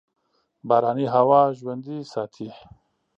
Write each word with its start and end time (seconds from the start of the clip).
باراني 0.67 1.07
هوا 1.15 1.41
ژوندي 1.57 1.97
ساتي. 2.11 2.49